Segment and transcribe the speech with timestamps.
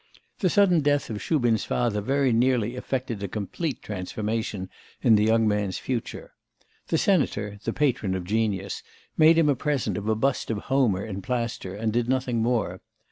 [0.39, 4.67] The sudden death of Shubin's father very nearly effected a complete transformation
[5.03, 6.33] in the young man's future.
[6.87, 8.81] The senator, the patron of genius,
[9.15, 12.81] made him a present of a bust of Homer in plaster, and did nothing more.